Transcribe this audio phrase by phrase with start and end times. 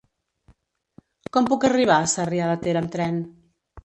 [1.37, 3.21] Com puc arribar a Sarrià de Ter amb tren?